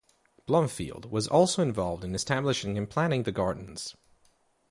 Blomfield 0.47 1.11
was 1.11 1.27
also 1.27 1.61
involved 1.61 2.03
in 2.03 2.15
establishing 2.15 2.75
and 2.75 2.89
planning 2.89 3.21
the 3.21 3.31
gardens. 3.31 3.95